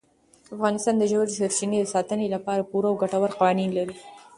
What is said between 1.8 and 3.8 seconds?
د ساتنې لپاره پوره او ګټور قوانین